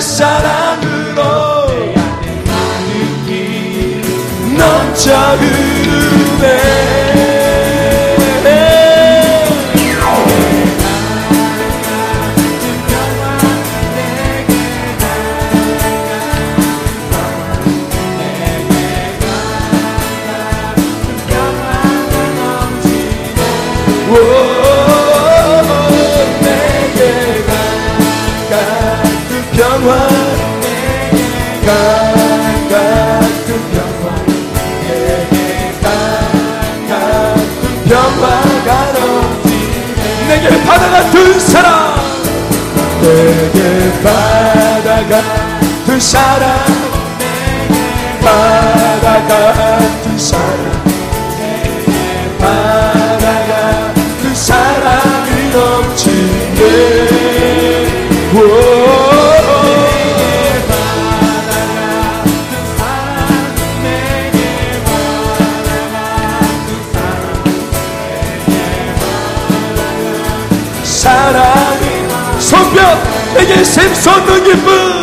[0.00, 1.22] 사랑으로
[4.56, 6.87] 넌 작은 내
[45.08, 45.24] 같은
[45.86, 46.48] 그 사랑
[48.20, 50.84] 바다 같은 그 사랑
[52.38, 57.08] 바다 같은 그 사랑이 넘치네
[70.84, 74.97] 사랑이 손뼉 내게 샘솟는 기쁨.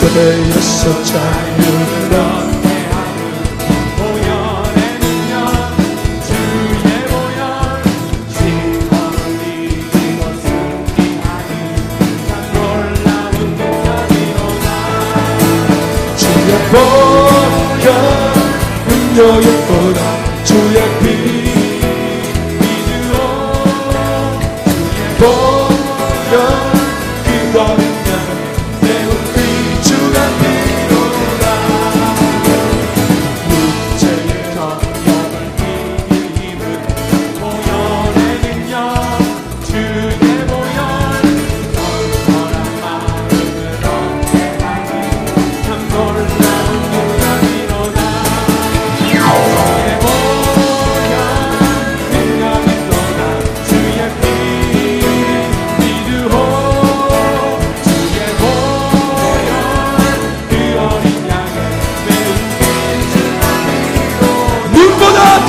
[0.00, 3.20] 저에서 자유를 얻게 하는
[3.98, 5.36] 보혈의 능력
[6.26, 7.40] 주의 보혈
[8.30, 11.50] 시험이 이고 승리하니
[12.54, 14.66] 놀라운 도가이로다
[16.16, 17.86] 주의 보혈
[18.88, 19.98] 은조의 보혈.
[20.44, 20.76] 주의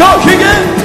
[0.01, 0.80] talking it.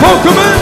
[0.00, 0.57] Pokemon.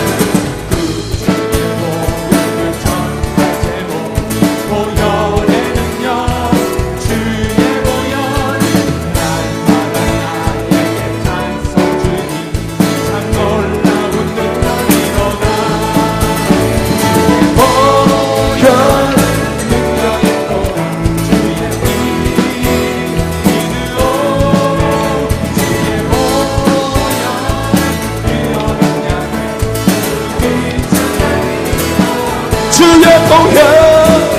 [32.77, 34.36] 只愿梦游。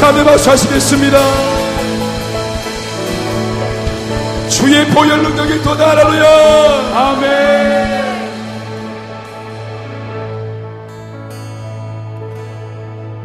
[0.00, 1.18] 감사하며 박수 하시겠습니다.
[4.48, 5.90] 주의 보혈 능력이 도다.
[5.90, 6.26] 할렐루야.
[6.96, 8.00] 아멘.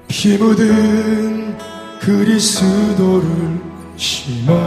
[0.08, 1.56] 피 묻은
[2.00, 3.61] 그리스도를
[3.96, 4.58] 심어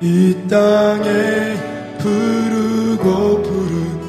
[0.00, 1.67] 이 땅에
[1.98, 4.00] 부르고 부른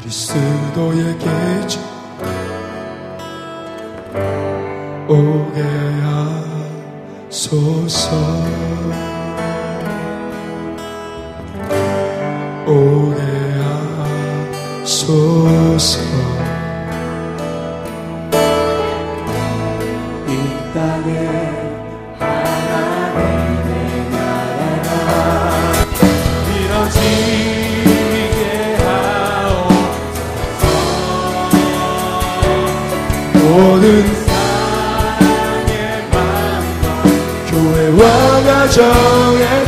[0.00, 1.82] 그리스도의 계절
[5.08, 5.60] 오게
[7.28, 8.10] 하소서.
[12.66, 13.20] 오게
[14.82, 16.31] 하소서
[38.72, 39.61] 정에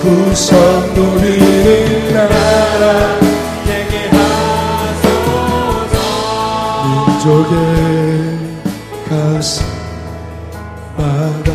[0.00, 3.18] 구석 누리는 나라.
[3.66, 5.28] 되게 하소서.
[6.86, 7.54] 민족의
[10.96, 11.48] 가슴마다.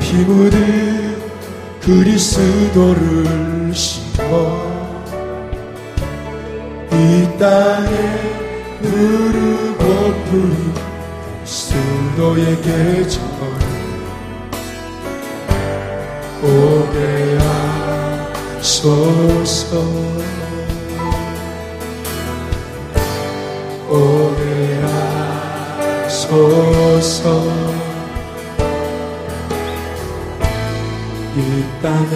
[0.00, 1.16] 피 묻은
[1.82, 4.70] 그리스도를 심어.
[6.90, 6.94] 이
[7.38, 7.92] 땅에
[8.80, 9.84] 누르고
[10.24, 10.90] 부른
[11.40, 13.20] 그리스도의 계절
[16.42, 16.79] 오게
[18.80, 19.76] 하소서
[23.90, 24.80] 오게
[26.06, 27.44] 하소서
[31.36, 31.38] 이
[31.82, 32.14] 땅에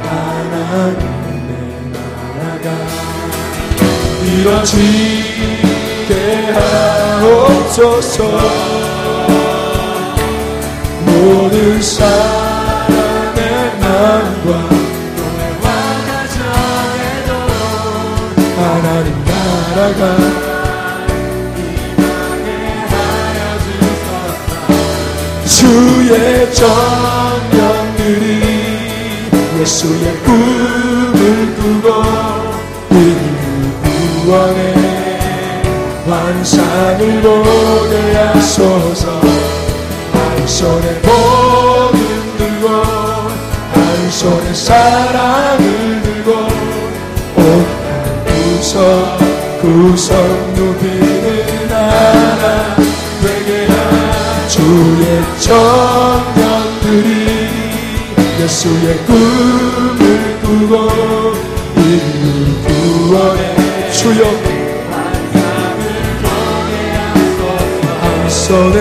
[0.00, 1.50] 하나님의
[1.92, 2.66] 나라가
[4.24, 6.12] 이뤄지게
[6.52, 8.16] 하옵소서.
[11.04, 13.40] 모든 사람의
[13.80, 14.77] 마음과
[18.58, 20.02] 하나님 나라가
[25.44, 28.26] 주의 정령들이
[29.60, 31.86] 예수의 꿈을 꾸고
[32.90, 33.46] 인류
[34.24, 34.58] 구원의
[36.06, 39.20] 환상을 보게 하소서.
[40.12, 41.98] 한 손에 복음
[42.38, 45.77] 들고 한 손에 사랑을
[48.78, 49.18] 구석
[49.60, 50.12] 구석
[50.54, 52.76] 누비는 나라
[53.20, 55.02] 되게 하 주의
[55.40, 57.08] 청년들이
[58.40, 60.72] 예수의 꿈을 꾸고
[61.76, 62.24] 인류
[63.08, 63.42] 구원의
[63.94, 64.22] 주여
[68.00, 68.76] 한 손에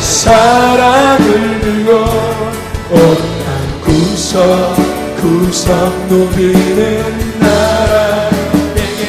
[0.00, 1.90] 사랑을 들고
[2.90, 4.73] 온땅 구석
[5.64, 5.72] 구석
[6.08, 8.28] 누비는 나라
[8.74, 9.00] 되게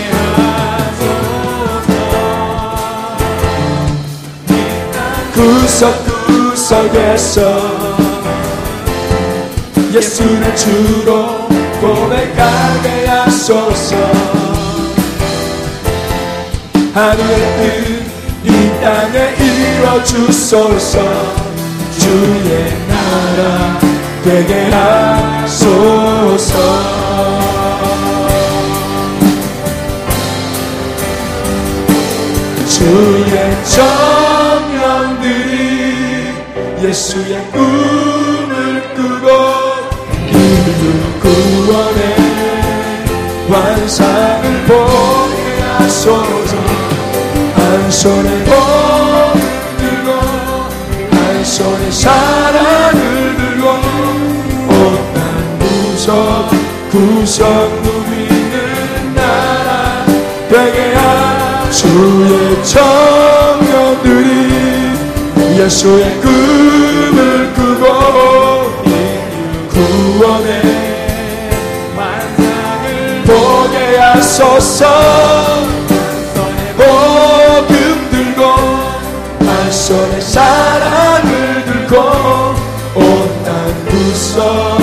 [6.54, 7.38] 구석구석에서
[9.94, 11.46] 예수를 주로
[11.82, 13.98] 고백하게 하소서.
[16.94, 18.00] 하늘의
[18.46, 20.96] 뜻이 땅에 이뤄주소서.
[22.00, 23.95] 주의 나라
[24.26, 26.58] 되게 하소서.
[32.68, 33.32] 주의
[35.06, 35.54] 청년들이
[36.82, 39.28] 예수의 꿈을 꾸고
[40.32, 40.84] 인류
[41.22, 42.02] 구원의
[43.48, 45.38] 환상을 보게
[45.78, 46.54] 하소서.
[47.56, 49.38] 한 손에 복을
[49.78, 50.10] 들고
[51.12, 52.85] 한 손에 사랑
[56.06, 56.14] 구속
[56.92, 57.44] 구속
[57.82, 60.06] 누리는 나라
[60.48, 64.14] 되게 하 주의 청년들이
[65.58, 67.84] 예수의 꿈을 꾸고
[69.72, 70.62] 구원의
[71.98, 74.86] 만남을 보게 하소서.
[76.78, 77.74] 복음
[78.12, 78.42] 들고
[79.40, 81.96] 한 손에 사랑을 들고
[82.94, 84.75] 온땅 구속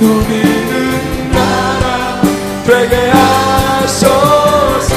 [0.00, 2.22] 누리는 나라
[2.66, 4.94] 되게 하소서.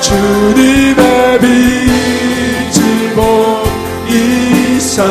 [0.00, 3.14] 주님의 빛을
[4.04, 5.04] 보이사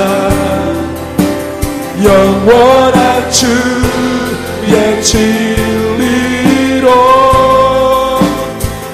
[2.04, 6.88] 영원한 주의 진리로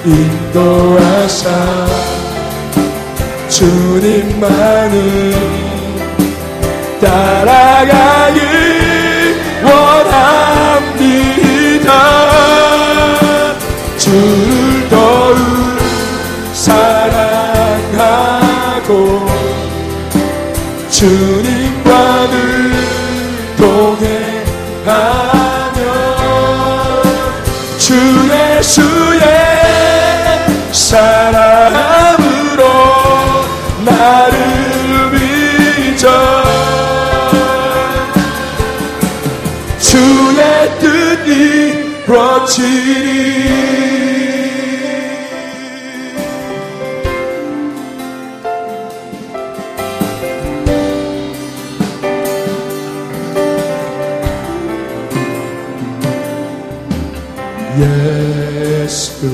[0.06, 1.50] 인도하사.
[3.50, 4.96] 주님만을
[7.02, 8.15] 따라가
[57.78, 59.28] 예수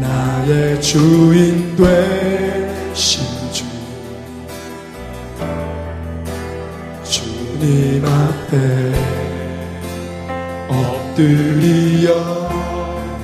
[0.00, 3.64] 나의 주인 되신 주
[7.04, 8.92] 주님 앞에
[10.68, 12.10] 엎드리어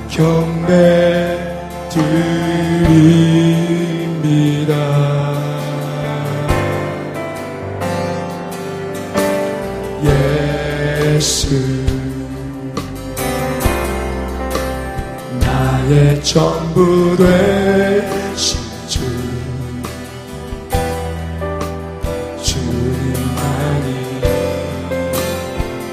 [0.09, 0.71] 경배
[1.89, 2.30] 드립
[15.39, 18.99] 나의 전부 되신 주.
[22.41, 23.87] 주님만이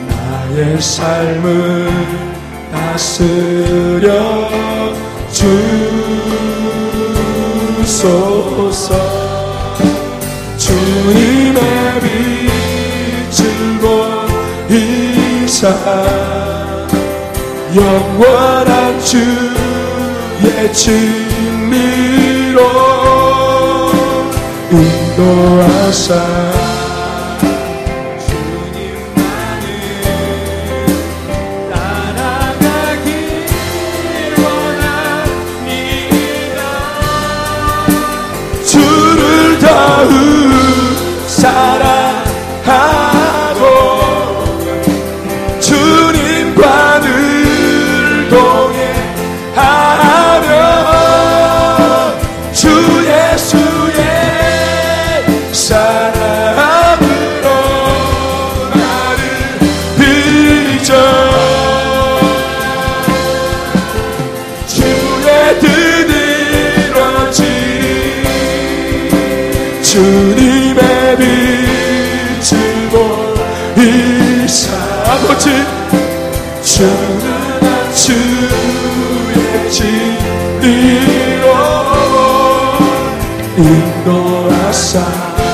[0.08, 1.90] 나의 삶을
[2.72, 4.08] 다스려
[7.84, 8.88] 주소서.
[10.56, 12.17] 주님의 빛
[15.58, 15.66] 사
[17.74, 22.60] 영원한 주의 진리로
[24.70, 26.57] 인도하사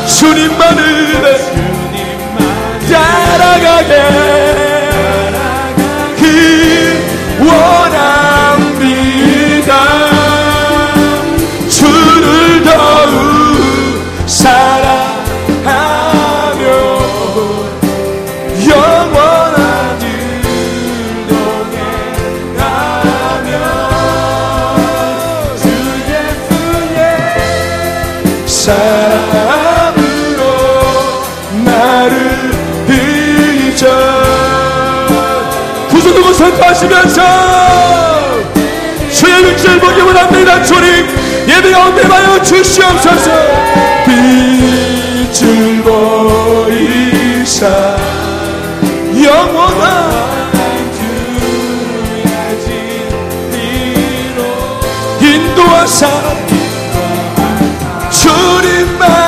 [0.06, 1.24] 주님만을
[2.88, 4.33] 따라가게
[28.64, 30.42] 사랑으로
[31.66, 32.50] 나를
[32.86, 33.84] 빚어
[35.90, 37.20] 구속으로 선포하시면서
[39.12, 41.06] 주의 빛을 보기 원합니다 주님.
[41.46, 43.30] 예배 가운데 하여 주시옵소서.
[44.06, 47.66] 빛을 보이사
[49.22, 50.24] 영원한
[55.20, 56.08] 인도하사
[58.94, 59.23] 주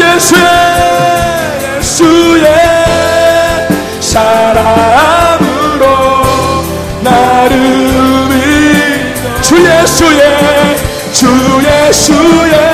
[0.00, 0.74] 예수의
[1.94, 2.46] 예수의
[4.00, 5.84] 사랑으로
[7.02, 7.54] 나를
[8.28, 9.42] 믿어.
[9.42, 10.76] 주 예수의
[11.12, 11.26] 주
[11.62, 12.73] 예수의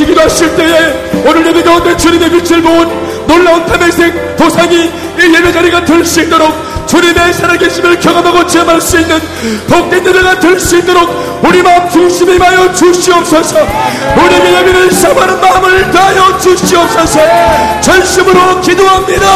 [0.00, 5.84] 같이 기도하실 때에 오늘 예배 가운데 주님의 빛을 모은 놀라운 탐행생 도상이 이 예배 자리가
[5.84, 6.52] 될 수 있도록
[6.86, 9.20] 주님의 살아계심을 경험하고 체험할 수 있는
[9.68, 13.56] 복된 예배가 될 수 있도록 우리 마음 중심에 임하여 주시옵소서.
[14.16, 17.20] 우리에게 예배를 사모하는 마음을 다하여 주시옵소서.
[17.80, 19.26] 전심으로 기도합니다